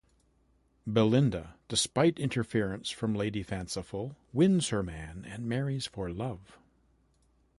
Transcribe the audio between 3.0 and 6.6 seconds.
Lady Fanciful, wins her man and marries for love.